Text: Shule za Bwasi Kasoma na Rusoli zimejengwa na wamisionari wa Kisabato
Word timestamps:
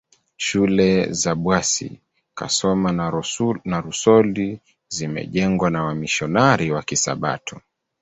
Shule 0.37 1.13
za 1.13 1.35
Bwasi 1.35 1.99
Kasoma 2.33 2.91
na 3.63 3.81
Rusoli 3.81 4.59
zimejengwa 4.87 5.69
na 5.69 5.83
wamisionari 5.85 6.71
wa 6.71 6.83
Kisabato 6.83 7.61